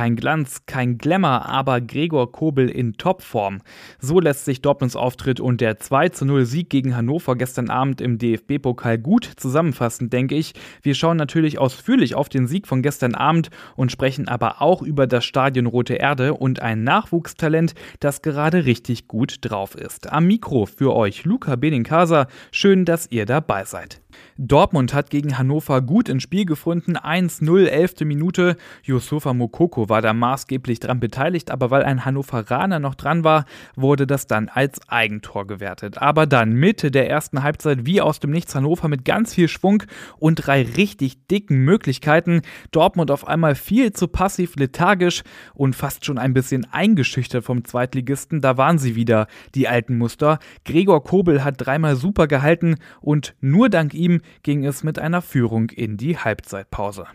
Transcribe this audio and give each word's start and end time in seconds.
kein 0.00 0.16
Glanz, 0.16 0.62
kein 0.64 0.96
Glamour, 0.96 1.44
aber 1.44 1.82
Gregor 1.82 2.32
Kobel 2.32 2.70
in 2.70 2.94
Topform. 2.94 3.60
So 3.98 4.18
lässt 4.18 4.46
sich 4.46 4.62
Dortmunds 4.62 4.96
Auftritt 4.96 5.40
und 5.40 5.60
der 5.60 5.78
2 5.78 6.12
0 6.22 6.46
Sieg 6.46 6.70
gegen 6.70 6.96
Hannover 6.96 7.36
gestern 7.36 7.68
Abend 7.68 8.00
im 8.00 8.16
DFB-Pokal 8.16 8.96
gut 8.96 9.30
zusammenfassen, 9.36 10.08
denke 10.08 10.36
ich. 10.36 10.54
Wir 10.80 10.94
schauen 10.94 11.18
natürlich 11.18 11.58
ausführlich 11.58 12.14
auf 12.14 12.30
den 12.30 12.46
Sieg 12.46 12.66
von 12.66 12.80
gestern 12.80 13.14
Abend 13.14 13.50
und 13.76 13.92
sprechen 13.92 14.26
aber 14.26 14.62
auch 14.62 14.80
über 14.80 15.06
das 15.06 15.26
Stadion 15.26 15.66
Rote 15.66 15.96
Erde 15.96 16.32
und 16.32 16.62
ein 16.62 16.82
Nachwuchstalent, 16.82 17.74
das 17.98 18.22
gerade 18.22 18.64
richtig 18.64 19.06
gut 19.06 19.36
drauf 19.42 19.74
ist. 19.74 20.10
Am 20.10 20.26
Mikro 20.26 20.64
für 20.64 20.96
euch 20.96 21.24
Luca 21.24 21.56
Benincasa. 21.56 22.26
Schön, 22.52 22.86
dass 22.86 23.06
ihr 23.10 23.26
dabei 23.26 23.66
seid. 23.66 23.99
Dortmund 24.38 24.94
hat 24.94 25.10
gegen 25.10 25.38
Hannover 25.38 25.82
gut 25.82 26.08
ins 26.08 26.22
Spiel 26.22 26.44
gefunden. 26.44 26.96
1-0, 26.96 27.66
11. 27.66 28.00
Minute. 28.00 28.56
Yusufa 28.82 29.34
Mokoko 29.34 29.88
war 29.88 30.02
da 30.02 30.12
maßgeblich 30.12 30.80
dran 30.80 31.00
beteiligt, 31.00 31.50
aber 31.50 31.70
weil 31.70 31.82
ein 31.82 32.04
Hannoveraner 32.04 32.78
noch 32.78 32.94
dran 32.94 33.24
war, 33.24 33.44
wurde 33.76 34.06
das 34.06 34.26
dann 34.26 34.48
als 34.48 34.80
Eigentor 34.88 35.46
gewertet. 35.46 35.98
Aber 35.98 36.26
dann 36.26 36.52
Mitte 36.52 36.90
der 36.90 37.08
ersten 37.08 37.42
Halbzeit 37.42 37.86
wie 37.86 38.00
aus 38.00 38.20
dem 38.20 38.30
Nichts 38.30 38.54
Hannover 38.54 38.88
mit 38.88 39.04
ganz 39.04 39.34
viel 39.34 39.48
Schwung 39.48 39.82
und 40.18 40.36
drei 40.36 40.62
richtig 40.62 41.26
dicken 41.28 41.58
Möglichkeiten. 41.58 42.42
Dortmund 42.70 43.10
auf 43.10 43.26
einmal 43.26 43.54
viel 43.54 43.92
zu 43.92 44.08
passiv 44.08 44.56
lethargisch 44.56 45.22
und 45.54 45.76
fast 45.76 46.04
schon 46.04 46.18
ein 46.18 46.34
bisschen 46.34 46.66
eingeschüchtert 46.72 47.44
vom 47.44 47.64
Zweitligisten. 47.64 48.40
Da 48.40 48.56
waren 48.56 48.78
sie 48.78 48.94
wieder, 48.96 49.26
die 49.54 49.68
alten 49.68 49.98
Muster. 49.98 50.38
Gregor 50.64 51.04
Kobel 51.04 51.44
hat 51.44 51.54
dreimal 51.58 51.96
super 51.96 52.26
gehalten 52.26 52.76
und 53.00 53.34
nur 53.40 53.68
dank 53.68 53.94
ihm 53.94 53.99
ging 54.42 54.64
es 54.64 54.82
mit 54.82 54.98
einer 54.98 55.22
Führung 55.22 55.70
in 55.70 55.96
die 55.96 56.16
Halbzeitpause. 56.16 57.06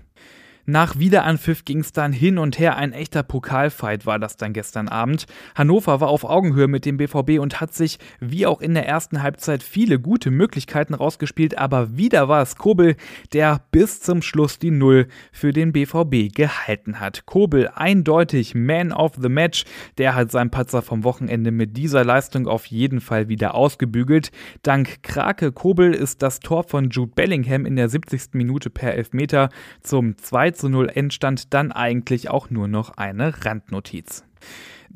Nach 0.67 0.97
Wiederanpfiff 0.97 1.63
ging 1.63 1.81
es 1.81 1.91
dann 1.91 2.11
hin 2.11 2.39
und 2.39 2.58
her. 2.58 2.75
Ein 2.75 2.91
echter 2.91 3.21
Pokalfight 3.21 4.08
war 4.08 4.17
das 4.17 4.35
dann 4.35 4.52
gestern 4.52 4.88
Abend. 4.88 5.27
Hannover 5.53 6.02
war 6.02 6.07
auf 6.07 6.23
Augenhöhe 6.23 6.67
mit 6.67 6.85
dem 6.85 6.97
BVB 6.97 7.39
und 7.39 7.61
hat 7.61 7.75
sich, 7.75 7.99
wie 8.19 8.47
auch 8.47 8.61
in 8.61 8.73
der 8.73 8.88
ersten 8.88 9.22
Halbzeit, 9.22 9.61
viele 9.61 9.99
gute 9.99 10.31
Möglichkeiten 10.31 10.95
rausgespielt. 10.95 11.59
Aber 11.59 11.97
wieder 11.97 12.30
war 12.30 12.41
es 12.41 12.55
Kobel, 12.55 12.95
der 13.31 13.61
bis 13.69 14.02
zum 14.02 14.23
Schluss 14.23 14.57
die 14.57 14.72
Null 14.72 15.07
für 15.31 15.53
den 15.53 15.72
BVB 15.72 16.33
gehalten 16.33 17.00
hat. 17.00 17.27
Kobel 17.27 17.69
eindeutig 17.75 18.55
Man 18.55 18.91
of 18.91 19.13
the 19.22 19.29
Match. 19.29 19.66
Der 20.00 20.16
hat 20.16 20.31
seinen 20.31 20.50
Patzer 20.50 20.81
vom 20.81 21.03
Wochenende 21.03 21.52
mit 21.52 21.77
dieser 21.77 22.03
Leistung 22.03 22.47
auf 22.47 22.66
jeden 22.66 23.02
Fall 23.02 23.29
wieder 23.29 23.53
ausgebügelt. 23.53 24.31
Dank 24.63 25.03
Krake 25.03 25.52
Kobel 25.52 25.94
ist 25.94 26.23
das 26.23 26.39
Tor 26.39 26.63
von 26.63 26.89
Jude 26.89 27.11
Bellingham 27.13 27.67
in 27.67 27.75
der 27.75 27.88
70. 27.88 28.33
Minute 28.33 28.72
per 28.72 28.95
Elfmeter 28.95 29.50
zum 29.81 30.17
2 30.17 30.54
zu 30.55 30.69
0 30.69 30.89
Endstand 30.93 31.53
dann 31.53 31.71
eigentlich 31.71 32.29
auch 32.29 32.49
nur 32.49 32.67
noch 32.67 32.97
eine 32.97 33.45
Randnotiz. 33.45 34.23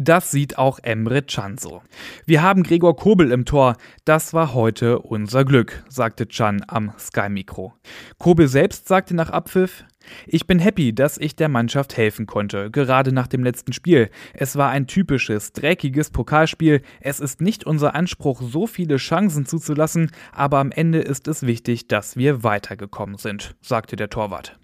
Das 0.02 0.32
sieht 0.32 0.58
auch 0.58 0.80
Emre 0.82 1.22
Can 1.24 1.58
so. 1.58 1.82
Wir 2.26 2.42
haben 2.42 2.64
Gregor 2.64 2.96
Kobel 2.96 3.34
im 3.34 3.44
Tor. 3.44 3.76
Das 4.06 4.34
war 4.34 4.54
heute 4.54 5.00
unser 5.00 5.44
Glück, 5.44 5.84
sagte 5.90 6.26
Can 6.26 6.64
am 6.68 6.94
Sky-Mikro. 6.98 7.74
Kobel 8.18 8.48
selbst 8.48 8.88
sagte 8.88 9.14
nach 9.14 9.30
Abpfiff, 9.30 9.84
ich 10.26 10.48
bin 10.48 10.60
happy, 10.60 10.96
dass 10.96 11.18
ich 11.18 11.36
der 11.36 11.50
Mannschaft 11.50 11.98
helfen 11.98 12.28
konnte, 12.28 12.72
gerade 12.72 13.12
nach 13.12 13.28
dem 13.28 13.44
letzten 13.44 13.74
Spiel. 13.74 14.10
Es 14.34 14.56
war 14.56 14.70
ein 14.70 14.88
typisches, 14.88 15.52
dreckiges 15.52 16.12
Pokalspiel. 16.12 16.82
Es 17.02 17.20
ist 17.20 17.42
nicht 17.42 17.66
unser 17.66 17.94
Anspruch, 17.94 18.42
so 18.42 18.68
viele 18.68 18.96
Chancen 18.96 19.46
zuzulassen, 19.46 20.12
aber 20.32 20.60
am 20.60 20.72
Ende 20.72 21.00
ist 21.00 21.28
es 21.28 21.46
wichtig, 21.46 21.90
dass 21.90 22.16
wir 22.16 22.44
weitergekommen 22.44 23.18
sind, 23.18 23.56
sagte 23.62 23.98
der 23.98 24.10
Torwart. 24.10 24.58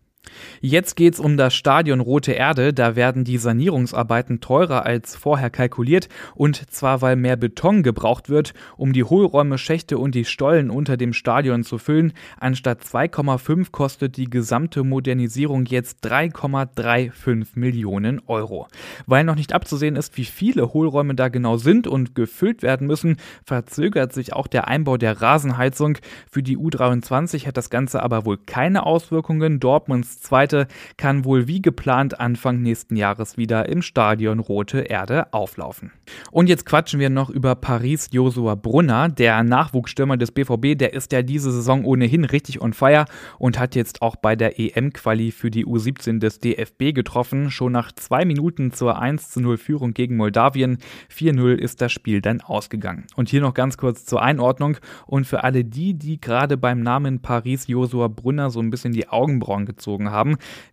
Jetzt 0.61 0.95
geht's 0.95 1.19
um 1.19 1.37
das 1.37 1.53
Stadion 1.53 1.99
Rote 1.99 2.31
Erde. 2.31 2.73
Da 2.73 2.95
werden 2.95 3.23
die 3.23 3.37
Sanierungsarbeiten 3.37 4.41
teurer 4.41 4.85
als 4.85 5.15
vorher 5.15 5.49
kalkuliert 5.49 6.09
und 6.33 6.69
zwar 6.71 7.01
weil 7.01 7.15
mehr 7.15 7.35
Beton 7.35 7.83
gebraucht 7.83 8.29
wird, 8.29 8.53
um 8.77 8.93
die 8.93 9.03
Hohlräume, 9.03 9.57
Schächte 9.57 9.97
und 9.97 10.15
die 10.15 10.25
Stollen 10.25 10.69
unter 10.69 10.97
dem 10.97 11.13
Stadion 11.13 11.63
zu 11.63 11.77
füllen. 11.77 12.13
Anstatt 12.39 12.81
2,5 12.83 13.71
kostet 13.71 14.17
die 14.17 14.29
gesamte 14.29 14.83
Modernisierung 14.83 15.65
jetzt 15.65 16.05
3,35 16.05 17.45
Millionen 17.55 18.21
Euro. 18.27 18.67
Weil 19.05 19.23
noch 19.23 19.35
nicht 19.35 19.53
abzusehen 19.53 19.95
ist, 19.95 20.17
wie 20.17 20.25
viele 20.25 20.73
Hohlräume 20.73 21.15
da 21.15 21.29
genau 21.29 21.57
sind 21.57 21.87
und 21.87 22.15
gefüllt 22.15 22.63
werden 22.63 22.87
müssen, 22.87 23.17
verzögert 23.43 24.13
sich 24.13 24.33
auch 24.33 24.47
der 24.47 24.67
Einbau 24.67 24.97
der 24.97 25.21
Rasenheizung. 25.21 25.97
Für 26.31 26.43
die 26.43 26.57
U23 26.57 27.47
hat 27.47 27.57
das 27.57 27.69
Ganze 27.69 28.03
aber 28.03 28.25
wohl 28.25 28.37
keine 28.37 28.85
Auswirkungen. 28.85 29.59
Dortmunds 29.59 30.21
zweite 30.45 30.67
kann 30.97 31.25
wohl 31.25 31.47
wie 31.47 31.61
geplant 31.61 32.19
Anfang 32.19 32.61
nächsten 32.61 32.95
Jahres 32.95 33.37
wieder 33.37 33.67
im 33.67 33.81
Stadion 33.81 34.39
Rote 34.39 34.81
Erde 34.81 35.33
auflaufen. 35.33 35.91
Und 36.31 36.49
jetzt 36.49 36.65
quatschen 36.65 36.99
wir 36.99 37.09
noch 37.09 37.29
über 37.29 37.55
Paris 37.55 38.09
Josua 38.11 38.55
Brunner, 38.55 39.09
der 39.09 39.43
Nachwuchsstürmer 39.43 40.17
des 40.17 40.31
BVB, 40.31 40.77
der 40.77 40.93
ist 40.93 41.11
ja 41.11 41.23
diese 41.23 41.51
Saison 41.51 41.83
ohnehin 41.83 42.25
richtig 42.25 42.61
on 42.61 42.73
fire 42.73 43.05
und 43.39 43.59
hat 43.59 43.75
jetzt 43.75 44.01
auch 44.01 44.15
bei 44.15 44.35
der 44.35 44.59
EM-Quali 44.59 45.31
für 45.31 45.49
die 45.49 45.65
U17 45.65 46.19
des 46.19 46.39
DFB 46.39 46.93
getroffen. 46.93 47.49
Schon 47.49 47.71
nach 47.71 47.91
zwei 47.91 48.23
Minuten 48.25 48.71
zur 48.71 48.99
1 48.99 49.31
zu 49.31 49.41
0 49.41 49.57
Führung 49.57 49.93
gegen 49.93 50.15
Moldawien. 50.15 50.77
4-0 51.11 51.55
ist 51.55 51.81
das 51.81 51.91
Spiel 51.91 52.21
dann 52.21 52.41
ausgegangen. 52.41 53.05
Und 53.15 53.29
hier 53.29 53.41
noch 53.41 53.53
ganz 53.53 53.77
kurz 53.77 54.05
zur 54.05 54.21
Einordnung 54.21 54.77
und 55.07 55.25
für 55.25 55.43
alle 55.43 55.63
die, 55.63 55.95
die 55.95 56.21
gerade 56.21 56.57
beim 56.57 56.81
Namen 56.81 57.21
Paris 57.21 57.67
Josua 57.67 58.07
Brunner 58.07 58.51
so 58.51 58.59
ein 58.59 58.69
bisschen 58.69 58.93
die 58.93 59.09
Augenbrauen 59.09 59.65
gezogen 59.65 59.95
gezogen 59.95 60.11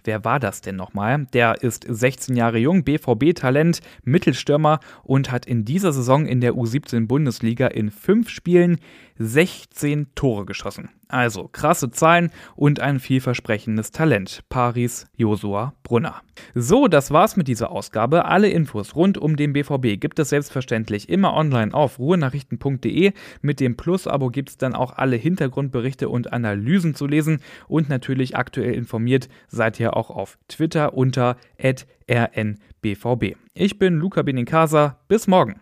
Wer 0.05 0.25
war 0.25 0.41
das 0.41 0.61
denn 0.61 0.77
nochmal? 0.77 1.27
Der 1.33 1.63
ist 1.63 1.85
16 1.89 2.37
Jahre 2.37 2.59
jung, 2.59 2.85
BVB-Talent, 2.85 3.81
Mittelstürmer 4.05 4.81
und 5.03 5.31
hat 5.31 5.47
in 5.47 5.65
dieser 5.65 5.93
Saison 5.93 6.27
in 6.27 6.41
der 6.41 6.55
U17 6.55 7.07
Bundesliga 7.07 7.67
in 7.67 7.91
fünf 7.91 8.29
Spielen 8.29 8.79
16 9.19 10.09
Tore 10.15 10.47
geschossen. 10.47 10.91
Also 11.13 11.47
krasse 11.53 11.91
Zahlen 11.91 12.31
und 12.57 12.81
ein 12.81 12.99
vielversprechendes 12.99 13.91
Talent. 13.91 14.45
Paris 14.49 15.07
Josua 15.15 15.75
Brunner. 15.83 16.23
So, 16.55 16.89
das 16.89 17.11
war's 17.11 17.37
mit 17.37 17.49
dieser 17.49 17.71
Ausgabe. 17.71 18.25
Alle 18.25 18.49
Infos 18.49 18.97
rund 18.97 19.19
um 19.19 19.37
den 19.37 19.53
BVB 19.53 20.01
gibt 20.01 20.19
es 20.19 20.31
selbstverständlich 20.31 21.11
immer 21.11 21.35
online 21.35 21.75
auf 21.75 21.99
ruhenachrichten.de. 21.99 23.13
Mit 23.43 23.61
dem 23.61 23.77
Plus-Abo 23.77 24.31
gibt's 24.31 24.57
dann 24.57 24.75
auch 24.75 24.93
alle 24.97 25.17
Hintergrundberichte 25.17 26.09
und 26.09 26.33
Analysen 26.33 26.95
zu 26.95 27.07
lesen 27.07 27.41
und 27.69 27.91
natürlich 27.91 28.39
aktuell 28.39 28.73
informiert 28.73 29.29
seid 29.49 29.79
ihr 29.81 29.95
auch 29.95 30.09
auf 30.09 30.39
Twitter 30.49 30.95
unter 30.95 31.37
rnbvb. 31.63 33.37
Ich 33.53 33.79
bin 33.79 33.99
Luca 33.99 34.23
Benincasa. 34.23 34.99
Bis 35.09 35.27
morgen. 35.27 35.61